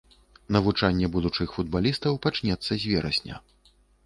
[0.55, 3.35] Навучанне будучых футбалістаў пачнецца з верасня.